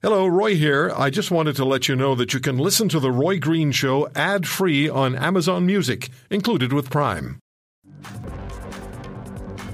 [0.00, 0.92] Hello, Roy here.
[0.96, 3.72] I just wanted to let you know that you can listen to The Roy Green
[3.72, 7.40] Show ad free on Amazon Music, included with Prime.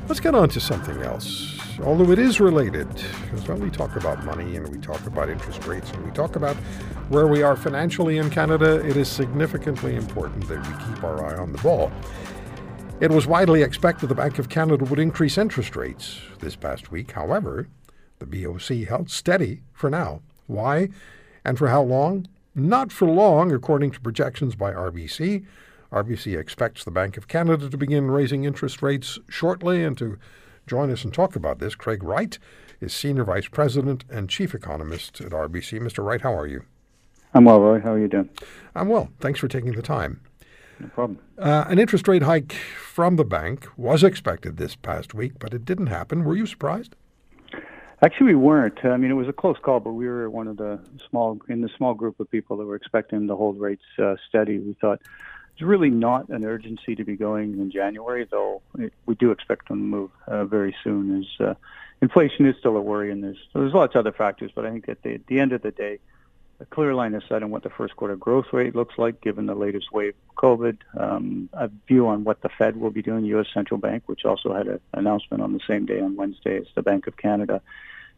[0.09, 2.89] Let's get on to something else, although it is related.
[2.89, 6.37] Because when we talk about money and we talk about interest rates and we talk
[6.37, 6.57] about
[7.11, 11.37] where we are financially in Canada, it is significantly important that we keep our eye
[11.37, 11.93] on the ball.
[12.99, 17.13] It was widely expected the Bank of Canada would increase interest rates this past week.
[17.13, 17.69] However,
[18.25, 20.21] the BOC held steady for now.
[20.47, 20.89] Why
[21.45, 22.27] and for how long?
[22.55, 25.45] Not for long, according to projections by RBC.
[25.93, 29.83] RBC expects the Bank of Canada to begin raising interest rates shortly.
[29.83, 30.19] And to
[30.67, 32.39] join us and talk about this, Craig Wright
[32.81, 35.81] is Senior Vice President and Chief Economist at RBC.
[35.81, 36.05] Mr.
[36.05, 36.65] Wright, how are you?
[37.33, 37.81] I'm well, Roy.
[37.81, 38.31] How are you doing?
[38.75, 39.09] I'm well.
[39.21, 40.21] Thanks for taking the time.
[40.79, 41.19] No problem.
[41.39, 45.65] Uh, an interest rate hike from the bank was expected this past week, but it
[45.65, 46.25] didn't happen.
[46.25, 46.95] Were you surprised?
[48.03, 48.85] Actually, we weren't.
[48.85, 51.61] I mean, it was a close call, but we were one of the small in
[51.61, 54.59] the small group of people that were expecting to hold rates uh, steady.
[54.59, 55.01] We thought
[55.53, 59.69] it's really not an urgency to be going in January, though it, we do expect
[59.69, 61.21] them to move uh, very soon.
[61.21, 61.55] As uh,
[62.03, 64.89] inflation is still a worry, and there's there's lots of other factors, but I think
[64.89, 66.01] at the, at the end of the day,
[66.61, 69.47] a clear line of sight on what the first quarter growth rate looks like, given
[69.47, 70.79] the latest wave of COVID.
[70.99, 73.47] Um, a view on what the Fed will be doing, U.S.
[73.53, 76.83] Central Bank, which also had an announcement on the same day on Wednesday as the
[76.83, 77.61] Bank of Canada.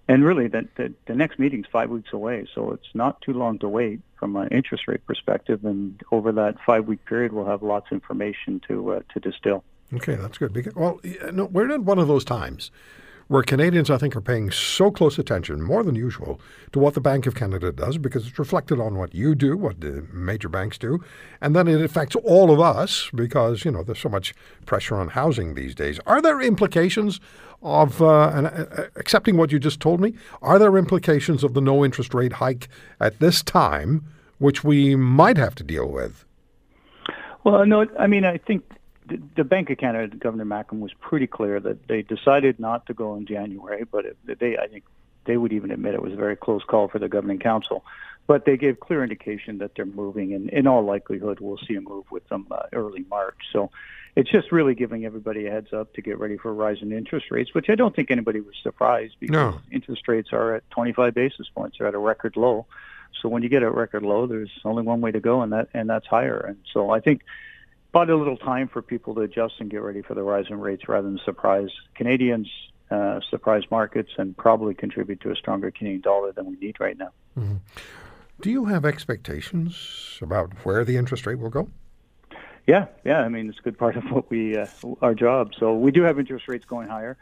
[0.08, 3.58] And really, the, the, the next meeting's five weeks away, so it's not too long
[3.58, 5.64] to wait from an interest rate perspective.
[5.64, 9.64] And over that five-week period, we'll have lots of information to uh, to distill.
[9.92, 10.52] Okay, that's good.
[10.52, 11.00] Because, well,
[11.32, 12.70] no, we're in one of those times
[13.28, 16.40] where Canadians, I think, are paying so close attention, more than usual,
[16.72, 19.80] to what the Bank of Canada does because it's reflected on what you do, what
[19.80, 21.02] the major banks do,
[21.40, 25.08] and then it affects all of us because, you know, there's so much pressure on
[25.08, 25.98] housing these days.
[26.06, 27.20] Are there implications
[27.62, 31.60] of, uh, and, uh, accepting what you just told me, are there implications of the
[31.60, 32.68] no interest rate hike
[33.00, 34.04] at this time
[34.38, 36.24] which we might have to deal with?
[37.42, 38.62] Well, no, I mean, I think
[39.34, 43.16] the Bank of Canada, Governor Macklem, was pretty clear that they decided not to go
[43.16, 44.84] in January, but it, they, I think,
[45.26, 47.84] they would even admit it was a very close call for the governing council.
[48.28, 51.80] But they gave clear indication that they're moving, and in all likelihood, we'll see a
[51.80, 53.38] move with them uh, early March.
[53.52, 53.70] So
[54.16, 56.92] it's just really giving everybody a heads up to get ready for a rise in
[56.92, 59.60] interest rates, which I don't think anybody was surprised because no.
[59.70, 62.66] interest rates are at 25 basis points, they're at a record low.
[63.22, 65.68] So when you get a record low, there's only one way to go, and that
[65.72, 66.38] and that's higher.
[66.38, 67.22] And so I think
[67.96, 70.60] bought a little time for people to adjust and get ready for the rise in
[70.60, 72.46] rates rather than surprise Canadians,
[72.90, 76.98] uh, surprise markets, and probably contribute to a stronger Canadian dollar than we need right
[76.98, 77.10] now.
[77.38, 77.54] Mm-hmm.
[78.42, 81.70] Do you have expectations about where the interest rate will go?
[82.66, 83.20] Yeah, yeah.
[83.20, 84.66] I mean, it's a good part of what we uh,
[85.00, 85.52] our job.
[85.58, 87.16] So we do have interest rates going higher.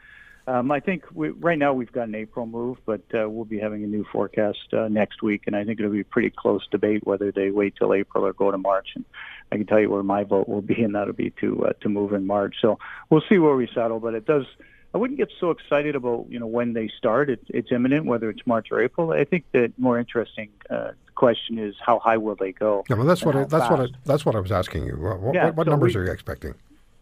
[0.47, 3.59] Um, I think we, right now we've got an April move, but uh, we'll be
[3.59, 6.67] having a new forecast uh, next week, and I think it'll be a pretty close
[6.71, 8.89] debate whether they wait till April or go to March.
[8.95, 9.05] And
[9.51, 11.89] I can tell you where my vote will be, and that'll be to uh, to
[11.89, 12.57] move in March.
[12.61, 12.79] So
[13.09, 14.45] we'll see where we settle, but it does.
[14.93, 17.31] I wouldn't get so excited about you know when they start.
[17.31, 19.13] It, it's imminent, whether it's March or April.
[19.13, 22.85] I think the more interesting uh, question is how high will they go?
[22.91, 23.71] Yeah, well, that's what I, that's fast.
[23.71, 24.97] what I, that's what I was asking you.
[24.97, 26.55] What, yeah, what, what so numbers we, are you expecting?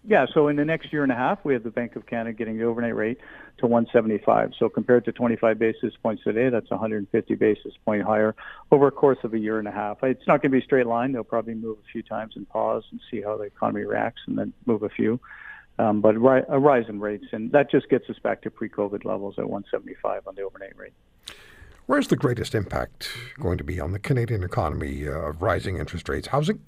[0.05, 2.33] Yeah, so in the next year and a half, we have the Bank of Canada
[2.33, 3.19] getting the overnight rate
[3.59, 4.53] to 175.
[4.59, 8.35] So compared to 25 basis points today, that's 150 basis point higher
[8.73, 10.03] over a course of a year and a half.
[10.03, 11.13] It's not going to be a straight line.
[11.13, 14.37] They'll probably move a few times and pause and see how the economy reacts, and
[14.37, 15.21] then move a few.
[15.79, 19.05] Um, but ri- a rise in rates, and that just gets us back to pre-COVID
[19.05, 20.93] levels at 175 on the overnight rate.
[21.87, 23.09] Where's the greatest impact
[23.39, 26.29] going to be on the Canadian economy uh, of rising interest rates?
[26.29, 26.61] Housing?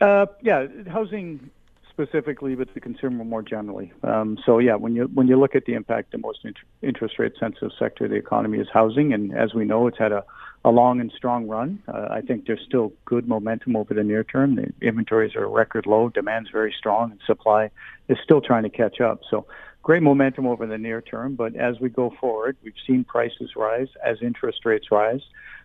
[0.00, 1.50] Uh, yeah, housing
[1.92, 3.92] specifically, but the consumer more generally.
[4.02, 7.18] Um, so yeah, when you when you look at the impact, the most inter- interest
[7.18, 10.24] rate sensitive sector of the economy is housing, and as we know, it's had a,
[10.64, 11.82] a long and strong run.
[11.86, 14.56] Uh, I think there's still good momentum over the near term.
[14.56, 17.70] The inventories are record low, demand's very strong, and supply
[18.08, 19.20] is still trying to catch up.
[19.30, 19.46] So
[19.82, 23.88] great momentum over the near term, but as we go forward, we've seen prices rise
[24.04, 25.20] as interest rates rise.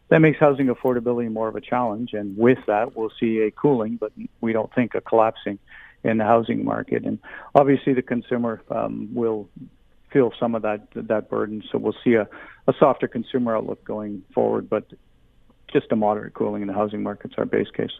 [0.09, 3.97] That makes housing affordability more of a challenge, and with that, we'll see a cooling,
[3.97, 5.59] but we don't think a collapsing
[6.03, 7.03] in the housing market.
[7.03, 7.19] And
[7.55, 9.49] obviously, the consumer um, will
[10.11, 11.63] feel some of that that burden.
[11.71, 12.27] So we'll see a,
[12.67, 14.85] a softer consumer outlook going forward, but
[15.71, 17.91] just a moderate cooling in the housing market's our base case.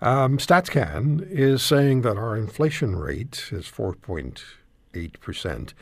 [0.00, 5.74] Um, StatsCan is saying that our inflation rate is 4.8 percent.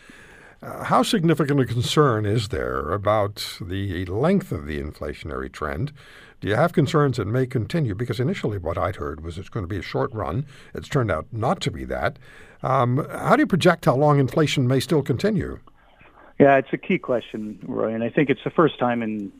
[0.63, 5.91] Uh, how significant a concern is there about the length of the inflationary trend?
[6.41, 7.95] Do you have concerns it may continue?
[7.95, 10.47] Because initially, what I'd heard was it's going to be a short run.
[10.75, 12.19] It's turned out not to be that.
[12.63, 15.59] Um, how do you project how long inflation may still continue?
[16.39, 19.31] Yeah, it's a key question, Roy, and I think it's the first time in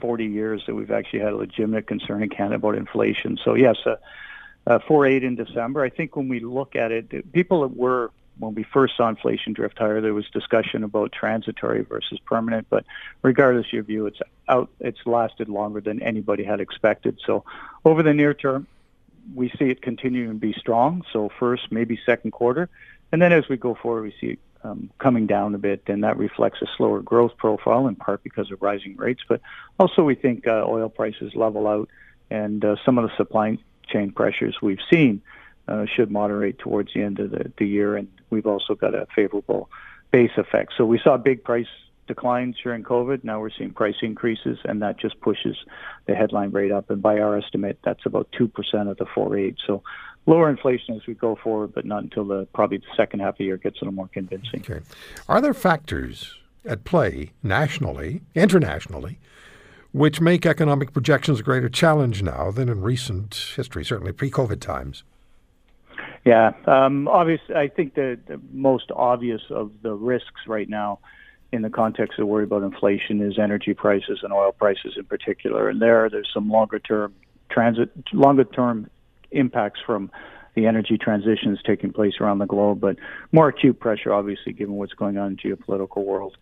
[0.00, 3.38] 40 years that we've actually had a legitimate concern in Canada about inflation.
[3.44, 3.96] So yes, uh,
[4.66, 5.82] uh, 4.8 in December.
[5.82, 8.10] I think when we look at it, people were
[8.40, 12.66] when we first saw inflation drift higher, there was discussion about transitory versus permanent.
[12.68, 12.84] But
[13.22, 14.70] regardless of your view, it's out.
[14.80, 17.20] It's lasted longer than anybody had expected.
[17.24, 17.44] So
[17.84, 18.66] over the near term,
[19.34, 21.04] we see it continuing to be strong.
[21.12, 22.68] So first, maybe second quarter,
[23.12, 26.04] and then as we go forward, we see it um, coming down a bit, and
[26.04, 29.22] that reflects a slower growth profile in part because of rising rates.
[29.28, 29.40] But
[29.78, 31.88] also, we think uh, oil prices level out,
[32.30, 35.22] and uh, some of the supply chain pressures we've seen
[35.70, 39.06] uh, should moderate towards the end of the, the year, and we've also got a
[39.14, 39.70] favorable
[40.10, 40.72] base effect.
[40.76, 41.68] So we saw big price
[42.08, 43.22] declines during COVID.
[43.22, 45.56] Now we're seeing price increases, and that just pushes
[46.06, 46.90] the headline rate up.
[46.90, 49.56] And by our estimate, that's about two percent of the 4.8.
[49.64, 49.82] So
[50.26, 53.38] lower inflation as we go forward, but not until the probably the second half of
[53.38, 54.60] the year gets a little more convincing.
[54.60, 54.80] Okay.
[55.28, 56.34] Are there factors
[56.64, 59.18] at play nationally, internationally,
[59.92, 65.04] which make economic projections a greater challenge now than in recent history, certainly pre-COVID times?
[66.24, 70.98] Yeah, um, obviously, I think the, the most obvious of the risks right now
[71.52, 75.68] in the context of worry about inflation is energy prices and oil prices in particular.
[75.68, 77.14] And there, there's some longer term
[77.50, 78.88] transit, longer term
[79.30, 80.10] impacts from
[80.54, 82.96] the energy transitions taking place around the globe, but
[83.32, 86.36] more acute pressure, obviously, given what's going on in the geopolitical world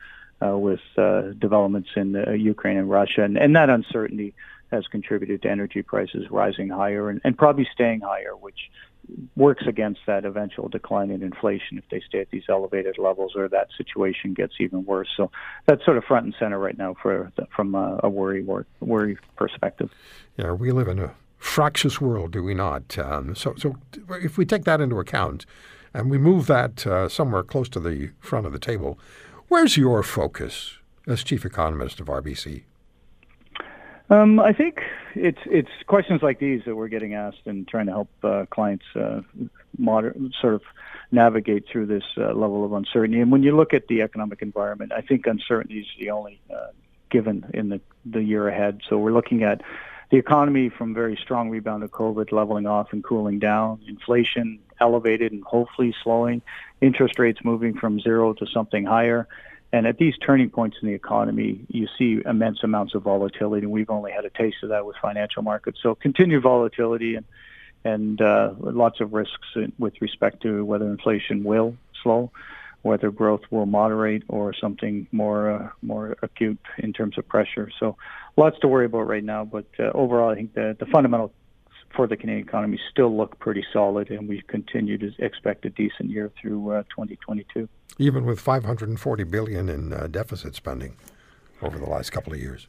[0.44, 3.22] uh, with uh, developments in uh, Ukraine and Russia.
[3.22, 4.34] And, and that uncertainty
[4.70, 8.70] has contributed to energy prices rising higher and, and probably staying higher, which
[9.36, 13.48] works against that eventual decline in inflation if they stay at these elevated levels or
[13.48, 15.08] that situation gets even worse.
[15.16, 15.30] So
[15.66, 18.46] that's sort of front and center right now for from a, a worry
[18.80, 19.90] worry perspective.
[20.36, 22.98] Yeah, we live in a fractious world, do we not?
[22.98, 23.76] Um, so, so
[24.10, 25.46] if we take that into account
[25.94, 28.98] and we move that uh, somewhere close to the front of the table,
[29.48, 30.74] where's your focus
[31.06, 32.64] as chief economist of RBC?
[34.10, 34.80] Um, I think
[35.14, 38.84] it's it's questions like these that we're getting asked and trying to help uh, clients
[38.96, 39.20] uh,
[39.76, 40.62] moder- sort of
[41.12, 43.20] navigate through this uh, level of uncertainty.
[43.20, 46.68] And when you look at the economic environment, I think uncertainty is the only uh,
[47.10, 48.80] given in the the year ahead.
[48.88, 49.60] So we're looking at
[50.10, 55.32] the economy from very strong rebound of COVID leveling off and cooling down, inflation elevated
[55.32, 56.40] and hopefully slowing,
[56.80, 59.26] interest rates moving from zero to something higher
[59.72, 63.72] and at these turning points in the economy, you see immense amounts of volatility, and
[63.72, 65.78] we've only had a taste of that with financial markets.
[65.82, 67.26] So continued volatility and
[67.84, 69.48] and uh, lots of risks
[69.78, 72.30] with respect to whether inflation will slow,
[72.82, 77.70] whether growth will moderate, or something more uh, more acute in terms of pressure.
[77.78, 77.96] So
[78.36, 79.44] lots to worry about right now.
[79.44, 81.32] But uh, overall, I think the the fundamental
[81.94, 86.10] for the Canadian economy still look pretty solid, and we continue to expect a decent
[86.10, 87.68] year through uh, 2022.
[87.98, 90.96] Even with 540 billion in uh, deficit spending
[91.62, 92.68] over the last couple of years.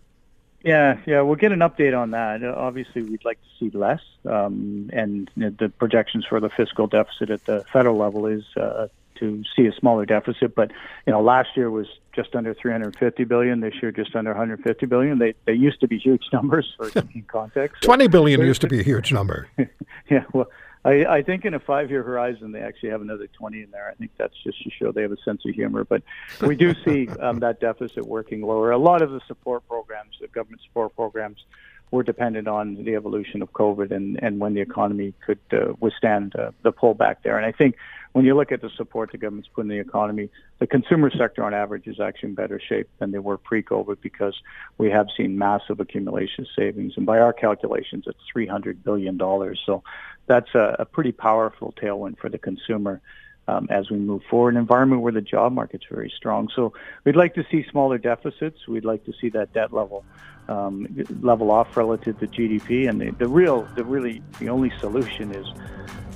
[0.64, 2.44] Yeah, yeah, we'll get an update on that.
[2.44, 7.30] Uh, obviously, we'd like to see less, um, and the projections for the fiscal deficit
[7.30, 8.88] at the federal level is uh,
[9.20, 10.56] to see a smaller deficit.
[10.56, 10.72] But
[11.06, 13.60] you know, last year was just under 350 billion.
[13.60, 15.20] This year, just under 150 billion.
[15.20, 17.84] They they used to be huge numbers for in context.
[17.84, 19.48] 20 billion used to be a huge number.
[20.10, 20.48] yeah, well.
[20.86, 23.90] I, I think in a five-year horizon, they actually have another 20 in there.
[23.90, 25.84] I think that's just to show they have a sense of humor.
[25.84, 26.04] But
[26.42, 28.72] we do see um, that deficit working lower.
[28.72, 31.44] A lot of the support programs, the government support programs,
[31.92, 36.36] were dependent on the evolution of COVID and, and when the economy could uh, withstand
[36.36, 37.38] uh, the pullback there.
[37.38, 37.76] And I think
[38.14, 40.30] when you look at the support the government's put in the economy,
[40.60, 44.40] the consumer sector on average is actually in better shape than they were pre-COVID because
[44.78, 46.94] we have seen massive accumulation savings.
[46.96, 49.18] And by our calculations, it's $300 billion.
[49.66, 49.84] So
[50.28, 53.02] that's a, a pretty powerful tailwind for the consumer.
[53.50, 56.50] Um, as we move forward, an environment where the job market's very strong.
[56.56, 58.68] So we'd like to see smaller deficits.
[58.68, 60.06] We'd like to see that debt level
[60.50, 60.88] um,
[61.22, 62.90] level off relative to GDP.
[62.90, 65.48] And the, the real, the really, the only solution is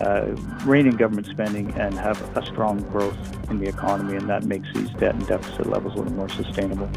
[0.01, 0.35] uh,
[0.65, 3.17] rein in government spending and have a strong growth
[3.49, 6.89] in the economy, and that makes these debt and deficit levels a little more sustainable.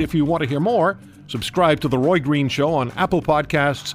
[0.00, 3.94] If you want to hear more, subscribe to The Roy Green Show on Apple Podcasts,